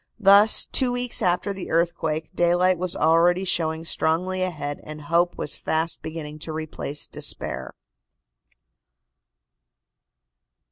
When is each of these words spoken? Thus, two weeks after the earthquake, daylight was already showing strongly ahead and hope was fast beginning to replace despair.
Thus, 0.19 0.65
two 0.65 0.91
weeks 0.91 1.21
after 1.21 1.53
the 1.53 1.69
earthquake, 1.69 2.31
daylight 2.35 2.79
was 2.79 2.95
already 2.95 3.45
showing 3.45 3.85
strongly 3.85 4.41
ahead 4.41 4.79
and 4.83 5.03
hope 5.03 5.37
was 5.37 5.57
fast 5.57 6.01
beginning 6.01 6.39
to 6.39 6.51
replace 6.51 7.05
despair. 7.05 7.75